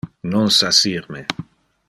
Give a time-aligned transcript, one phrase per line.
[0.31, 1.23] Non sasir me.